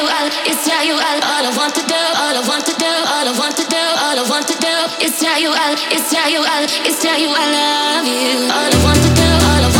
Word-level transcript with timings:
you 0.00 0.08
out, 0.08 0.32
is 0.48 0.56
tell 0.64 0.84
you 0.84 0.96
out. 0.96 1.22
All 1.28 1.44
I 1.44 1.52
want 1.56 1.74
to 1.74 1.84
do, 1.84 2.00
all 2.16 2.32
I 2.32 2.42
want 2.48 2.64
to 2.64 2.74
do, 2.80 2.92
all 3.12 3.26
I 3.28 3.34
want 3.36 3.56
to 3.56 3.66
do, 3.68 3.84
all 4.00 4.16
I 4.16 4.24
want 4.32 4.48
to 4.48 4.56
do 4.56 4.74
It's 5.04 5.20
tell 5.20 5.38
you 5.38 5.52
out, 5.52 5.78
is 5.92 6.08
tell 6.08 6.30
you 6.30 6.40
out, 6.40 6.70
is 6.88 6.98
tell 7.00 7.18
you 7.20 7.28
I 7.28 7.44
love 7.52 8.06
you. 8.08 8.48
All 8.48 8.72
I 8.72 8.78
want 8.84 9.00
to 9.04 9.10
do, 9.12 9.28
all 9.28 9.60
I 9.60 9.62
want 9.62 9.72
to 9.72 9.74
do. 9.74 9.79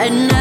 Change. 0.00 0.39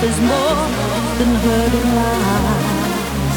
life 0.00 0.10
is 0.10 0.20
more 0.20 0.68
than 1.18 1.34
hurting 1.44 1.94
lies. 1.94 3.36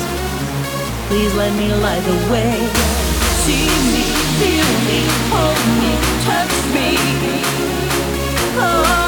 Please 1.07 1.33
let 1.35 1.53
me 1.55 1.73
light 1.73 2.03
the 2.03 2.31
way. 2.31 2.53
See 3.43 3.67
me, 3.91 4.03
feel 4.39 4.71
me, 4.87 4.99
hold 5.31 5.59
me, 5.81 5.91
touch 6.25 6.55
me. 6.73 6.87
Oh. 8.55 9.02